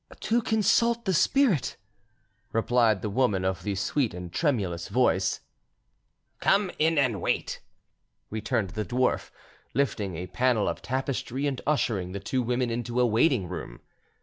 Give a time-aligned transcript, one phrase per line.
[0.19, 1.77] "To consult the spirit,"
[2.53, 5.41] replied the woman of the sweet and tremulous voice.
[6.39, 7.61] "Come in and wait,"
[8.31, 9.29] returned the dwarf,
[9.75, 13.79] lifting a panel of tapestry and ushering the two women into a waiting room.